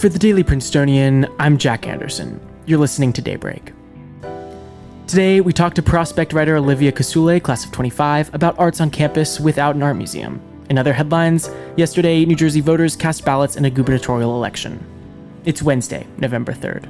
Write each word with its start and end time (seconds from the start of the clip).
For 0.00 0.08
the 0.08 0.18
Daily 0.18 0.42
Princetonian, 0.42 1.26
I'm 1.38 1.58
Jack 1.58 1.86
Anderson. 1.86 2.40
You're 2.64 2.78
listening 2.78 3.12
to 3.12 3.20
Daybreak. 3.20 3.74
Today, 5.06 5.42
we 5.42 5.52
talked 5.52 5.76
to 5.76 5.82
prospect 5.82 6.32
writer 6.32 6.56
Olivia 6.56 6.90
Casule, 6.90 7.38
class 7.42 7.66
of 7.66 7.72
25, 7.72 8.32
about 8.32 8.58
arts 8.58 8.80
on 8.80 8.88
campus 8.88 9.38
without 9.38 9.76
an 9.76 9.82
art 9.82 9.98
museum. 9.98 10.40
In 10.70 10.78
other 10.78 10.94
headlines, 10.94 11.50
yesterday, 11.76 12.24
New 12.24 12.34
Jersey 12.34 12.62
voters 12.62 12.96
cast 12.96 13.26
ballots 13.26 13.56
in 13.56 13.66
a 13.66 13.70
gubernatorial 13.70 14.34
election. 14.34 14.82
It's 15.44 15.62
Wednesday, 15.62 16.06
November 16.16 16.54
3rd. 16.54 16.88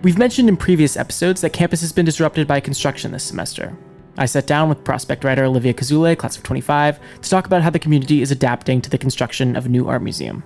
We've 0.00 0.16
mentioned 0.16 0.48
in 0.48 0.56
previous 0.56 0.96
episodes 0.96 1.42
that 1.42 1.52
campus 1.52 1.82
has 1.82 1.92
been 1.92 2.06
disrupted 2.06 2.48
by 2.48 2.58
construction 2.60 3.12
this 3.12 3.24
semester. 3.24 3.76
I 4.16 4.24
sat 4.24 4.46
down 4.46 4.70
with 4.70 4.82
prospect 4.82 5.24
writer 5.24 5.44
Olivia 5.44 5.74
Kasule, 5.74 6.16
class 6.16 6.38
of 6.38 6.42
25, 6.42 6.98
to 7.20 7.28
talk 7.28 7.44
about 7.44 7.60
how 7.60 7.68
the 7.68 7.78
community 7.78 8.22
is 8.22 8.30
adapting 8.30 8.80
to 8.80 8.88
the 8.88 8.96
construction 8.96 9.54
of 9.56 9.66
a 9.66 9.68
new 9.68 9.86
art 9.86 10.00
museum. 10.00 10.42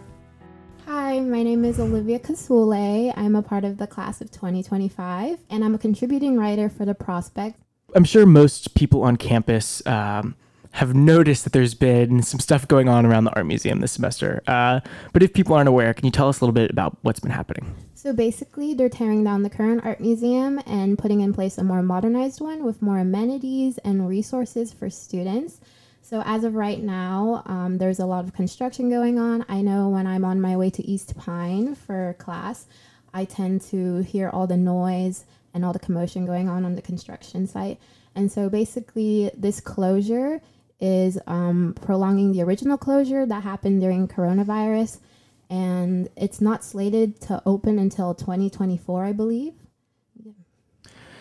My 1.41 1.45
name 1.45 1.65
is 1.65 1.81
Olivia 1.81 2.19
Casule. 2.19 3.15
I'm 3.17 3.35
a 3.35 3.41
part 3.41 3.65
of 3.65 3.79
the 3.79 3.87
class 3.87 4.21
of 4.21 4.31
2025, 4.31 5.39
and 5.49 5.65
I'm 5.65 5.75
a 5.75 5.79
contributing 5.79 6.37
writer 6.37 6.69
for 6.69 6.85
The 6.85 6.95
Prospect. 6.95 7.59
I'm 7.95 8.05
sure 8.05 8.27
most 8.27 8.75
people 8.75 9.03
on 9.05 9.17
campus 9.17 9.83
um, 9.87 10.37
have 10.73 10.95
noticed 10.95 11.45
that 11.45 11.55
there's 11.55 11.73
been 11.73 12.23
some 12.23 12.41
stuff 12.41 12.69
going 12.69 12.91
on 12.91 13.07
around 13.07 13.25
the 13.25 13.35
art 13.35 13.47
museum 13.47 13.81
this 13.81 13.93
semester. 13.93 14.43
Uh, 14.47 14.81
but 15.15 15.23
if 15.23 15.33
people 15.33 15.55
aren't 15.55 15.71
aware, 15.71 15.95
can 15.95 16.05
you 16.05 16.11
tell 16.11 16.29
us 16.29 16.43
a 16.43 16.45
little 16.45 16.53
bit 16.53 16.71
about 16.71 16.99
what's 17.01 17.21
been 17.21 17.31
happening? 17.31 17.75
So 17.95 18.13
basically, 18.13 18.75
they're 18.75 18.91
tearing 18.91 19.25
down 19.25 19.43
the 19.43 19.49
current 19.49 19.83
art 19.83 19.99
museum 19.99 20.61
and 20.67 20.99
putting 20.99 21.23
in 21.23 21.33
place 21.33 21.57
a 21.57 21.65
more 21.65 21.83
modernized 21.83 22.43
one 22.43 22.65
with 22.65 22.83
more 22.83 22.99
amenities 22.99 23.79
and 23.79 24.07
resources 24.07 24.75
for 24.75 24.91
students. 24.91 25.59
So 26.11 26.25
as 26.27 26.43
of 26.43 26.57
right 26.57 26.83
now, 26.83 27.45
um, 27.47 27.79
there's 27.79 28.01
a 28.01 28.05
lot 28.05 28.25
of 28.25 28.33
construction 28.33 28.91
going 28.91 29.17
on. 29.17 29.45
I 29.49 29.63
know 29.63 29.89
when 29.89 30.09
I'm 30.09 30.25
on 30.25 30.41
my 30.41 30.57
way 30.57 30.69
to 30.71 30.85
East 30.85 31.17
Pyne 31.17 31.77
for 31.77 32.17
class, 32.19 32.67
I 33.15 33.25
tend 33.25 33.61
to 33.71 33.99
hear 33.99 34.29
all 34.29 34.49
the 34.49 34.57
noise 34.57 35.25
and 35.55 35.65
all 35.65 35.73
the 35.73 35.79
commotion 35.79 36.27
going 36.27 36.49
on 36.49 36.65
on 36.65 36.75
the 36.75 36.83
construction 36.83 37.47
site. 37.47 37.79
And 38.17 38.33
so 38.33 38.49
basically, 38.49 39.31
this 39.37 39.61
closure 39.61 40.43
is 40.81 41.17
um, 41.29 41.77
prolonging 41.81 42.33
the 42.33 42.43
original 42.43 42.77
closure 42.77 43.25
that 43.25 43.45
happened 43.45 43.81
during 43.81 44.09
coronavirus, 44.09 44.99
and 45.49 46.09
it's 46.17 46.41
not 46.41 46.65
slated 46.65 47.21
to 47.21 47.41
open 47.47 47.79
until 47.79 48.17
2024, 48.17 49.05
I 49.05 49.13
believe. 49.13 49.55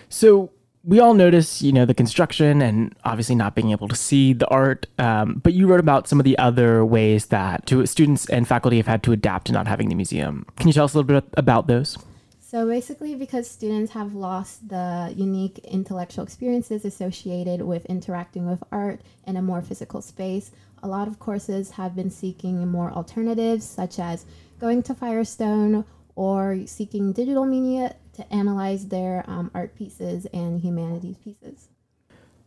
So 0.09 0.49
we 0.83 0.99
all 0.99 1.13
notice, 1.13 1.61
you 1.61 1.71
know, 1.71 1.85
the 1.85 1.93
construction 1.93 2.61
and 2.61 2.95
obviously 3.03 3.35
not 3.35 3.53
being 3.53 3.71
able 3.71 3.87
to 3.87 3.95
see 3.95 4.33
the 4.33 4.47
art. 4.47 4.87
Um, 4.97 5.41
but 5.43 5.53
you 5.53 5.67
wrote 5.67 5.79
about 5.79 6.07
some 6.07 6.19
of 6.19 6.23
the 6.23 6.37
other 6.37 6.85
ways 6.85 7.27
that 7.27 7.69
students 7.85 8.29
and 8.29 8.47
faculty 8.47 8.77
have 8.77 8.87
had 8.87 9.03
to 9.03 9.11
adapt 9.11 9.47
to 9.47 9.53
not 9.53 9.67
having 9.67 9.89
the 9.89 9.95
museum. 9.95 10.45
Can 10.55 10.67
you 10.67 10.73
tell 10.73 10.85
us 10.85 10.93
a 10.93 10.97
little 10.97 11.21
bit 11.21 11.29
about 11.35 11.67
those? 11.67 11.97
So 12.39 12.65
basically, 12.65 13.13
because 13.13 13.47
students 13.47 13.91
have 13.91 14.15
lost 14.15 14.69
the 14.69 15.13
unique 15.15 15.59
intellectual 15.59 16.23
experiences 16.23 16.83
associated 16.83 17.61
with 17.61 17.85
interacting 17.85 18.49
with 18.49 18.63
art 18.71 19.01
in 19.27 19.37
a 19.37 19.41
more 19.41 19.61
physical 19.61 20.01
space, 20.01 20.49
a 20.81 20.87
lot 20.87 21.07
of 21.07 21.19
courses 21.19 21.71
have 21.71 21.95
been 21.95 22.09
seeking 22.09 22.67
more 22.67 22.89
alternatives, 22.91 23.65
such 23.65 23.99
as 23.99 24.25
going 24.59 24.81
to 24.83 24.95
Firestone 24.95 25.85
or 26.15 26.65
seeking 26.65 27.11
digital 27.11 27.45
media 27.45 27.95
to 28.19 28.33
analyze 28.33 28.87
their 28.87 29.23
um, 29.27 29.49
art 29.53 29.75
pieces 29.75 30.27
and 30.33 30.59
humanities 30.59 31.17
pieces. 31.23 31.69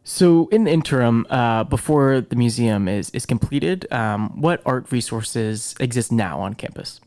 So, 0.05 0.48
in 0.48 0.64
the 0.64 0.70
interim, 0.73 1.27
uh, 1.31 1.64
before 1.64 2.20
the 2.20 2.34
museum 2.34 2.89
is, 2.89 3.11
is 3.11 3.25
completed, 3.25 3.91
um, 3.92 4.41
what 4.41 4.61
art 4.67 4.91
resources 4.91 5.77
exist 5.79 6.11
now 6.11 6.41
on 6.41 6.55
campus? 6.55 7.01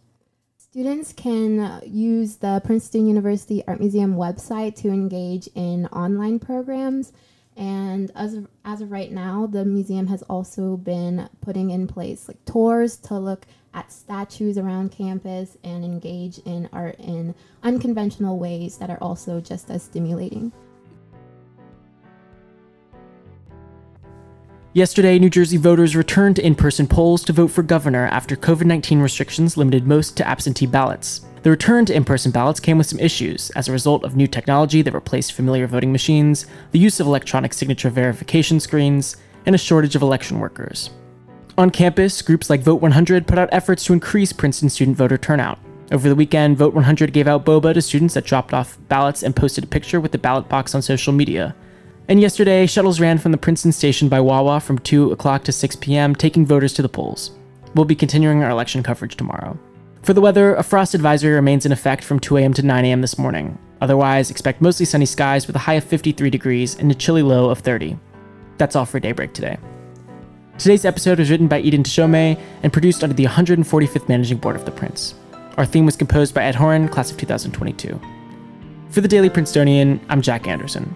Students 0.57 1.13
can 1.13 1.81
use 1.85 2.38
the 2.38 2.61
Princeton 2.63 3.07
University 3.07 3.63
Art 3.67 3.80
Museum 3.80 4.16
website 4.16 4.75
to 4.77 4.89
engage 4.89 5.47
in 5.55 5.88
online 5.88 6.39
programs. 6.39 7.11
And 7.57 8.11
as 8.16 8.33
of, 8.33 8.47
as 8.66 8.81
of 8.81 8.91
right 8.91 9.11
now, 9.11 9.47
the 9.47 9.63
museum 9.63 10.07
has 10.07 10.21
also 10.23 10.77
been 10.77 11.29
putting 11.41 11.69
in 11.69 11.88
place 11.88 12.27
like 12.27 12.43
tours 12.45 12.97
to 12.97 13.17
look 13.17 13.45
at 13.73 13.91
statues 13.91 14.57
around 14.57 14.91
campus 14.91 15.57
and 15.63 15.83
engage 15.83 16.39
in 16.39 16.69
art 16.73 16.95
in 16.99 17.35
unconventional 17.63 18.39
ways 18.39 18.77
that 18.77 18.89
are 18.89 19.01
also 19.01 19.39
just 19.39 19.69
as 19.69 19.83
stimulating. 19.83 20.51
Yesterday, 24.75 25.18
New 25.19 25.30
Jersey 25.30 25.56
voters 25.56 25.96
returned 25.96 26.36
to 26.36 26.46
in 26.46 26.53
person 26.53 26.86
polls 26.86 27.24
to 27.24 27.31
vote 27.31 27.47
for 27.47 27.63
governor 27.63 28.08
after 28.08 28.36
COVID 28.36 28.66
19 28.66 29.00
restrictions 29.00 29.56
limited 29.56 29.88
most 29.88 30.18
to 30.18 30.28
absentee 30.28 30.66
ballots. 30.66 31.22
The 31.44 31.50
return 31.50 31.86
to 31.86 31.96
in 31.96 32.03
person 32.03 32.30
ballots 32.30 32.59
came 32.59 32.78
with 32.78 32.88
some 32.88 33.00
issues 33.00 33.52
as 33.52 33.69
a 33.69 33.72
result 33.72 34.03
of 34.03 34.18
new 34.18 34.28
technology 34.28 34.81
that 34.81 34.94
replaced 34.94 35.31
familiar 35.31 35.66
voting 35.66 35.94
machines, 35.94 36.46
the 36.74 36.80
use 36.80 37.00
of 37.00 37.08
electronic 37.08 37.53
signature 37.53 37.90
verification 37.90 38.59
screens, 38.59 39.16
and 39.46 39.56
a 39.56 39.58
shortage 39.58 39.96
of 39.96 40.02
election 40.02 40.40
workers. 40.40 40.90
On 41.57 41.69
campus, 41.69 42.22
groups 42.22 42.50
like 42.50 42.59
Vote 42.59 42.81
100 42.81 43.28
put 43.28 43.40
out 43.40 43.47
efforts 43.53 43.86
to 43.86 43.94
increase 43.94 44.34
Princeton 44.34 44.68
student 44.68 44.97
voter 44.97 45.18
turnout. 45.18 45.57
Over 45.94 46.09
the 46.09 46.16
weekend, 46.16 46.57
Vote 46.57 46.74
100 46.74 47.13
gave 47.13 47.30
out 47.30 47.46
boba 47.46 47.74
to 47.74 47.81
students 47.81 48.16
that 48.16 48.25
dropped 48.25 48.53
off 48.53 48.78
ballots 48.90 49.24
and 49.24 49.34
posted 49.34 49.63
a 49.63 49.68
picture 49.68 50.02
with 50.02 50.12
the 50.12 50.18
ballot 50.18 50.50
box 50.50 50.75
on 50.75 50.81
social 50.81 51.13
media. 51.13 51.56
And 52.07 52.21
yesterday, 52.21 52.67
shuttles 52.67 52.99
ran 52.99 53.17
from 53.17 53.31
the 53.31 53.38
Princeton 53.38 53.71
station 53.71 54.09
by 54.09 54.19
Wawa 54.19 54.59
from 54.59 54.77
2 54.77 55.11
o'clock 55.11 55.43
to 55.45 55.51
6 55.51 55.75
p.m., 55.77 56.13
taking 56.13 56.45
voters 56.45 56.73
to 56.73 56.83
the 56.83 56.89
polls. 56.89 57.31
We'll 57.73 57.85
be 57.85 57.95
continuing 57.95 58.43
our 58.43 58.51
election 58.51 58.83
coverage 58.83 59.16
tomorrow. 59.16 59.57
For 60.03 60.13
the 60.13 60.21
weather, 60.21 60.53
a 60.53 60.61
frost 60.61 60.94
advisory 60.94 61.33
remains 61.33 61.65
in 61.65 61.71
effect 61.71 62.03
from 62.03 62.19
2 62.19 62.38
a.m. 62.38 62.53
to 62.53 62.61
9 62.61 62.85
a.m. 62.85 63.01
this 63.01 63.17
morning. 63.17 63.57
Otherwise, 63.81 64.29
expect 64.29 64.61
mostly 64.61 64.85
sunny 64.85 65.07
skies 65.07 65.47
with 65.47 65.55
a 65.55 65.59
high 65.59 65.73
of 65.73 65.83
53 65.83 66.29
degrees 66.29 66.77
and 66.77 66.91
a 66.91 66.95
chilly 66.95 67.23
low 67.23 67.49
of 67.49 67.59
30. 67.59 67.97
That's 68.57 68.75
all 68.75 68.85
for 68.85 68.99
Daybreak 68.99 69.33
today. 69.33 69.57
Today's 70.59 70.85
episode 70.85 71.17
was 71.17 71.31
written 71.31 71.47
by 71.47 71.59
Eden 71.59 71.83
Tshome 71.83 72.39
and 72.61 72.71
produced 72.71 73.03
under 73.03 73.15
the 73.15 73.25
145th 73.25 74.07
Managing 74.07 74.38
Board 74.38 74.55
of 74.55 74.65
The 74.65 74.71
Prince. 74.71 75.15
Our 75.57 75.65
theme 75.65 75.88
was 75.88 75.95
composed 75.95 76.35
by 76.35 76.44
Ed 76.44 76.55
Horan, 76.55 76.88
class 76.88 77.09
of 77.09 77.17
2022. 77.17 77.99
For 78.91 79.01
the 79.01 79.07
Daily 79.07 79.29
Princetonian, 79.29 79.99
I'm 80.07 80.21
Jack 80.21 80.47
Anderson. 80.47 80.95